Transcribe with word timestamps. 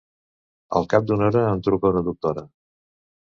Al 0.79 0.87
cap 0.93 1.05
d’una 1.11 1.27
hora, 1.33 1.43
em 1.51 1.61
truca 1.67 1.91
una 1.97 2.03
doctora. 2.09 2.45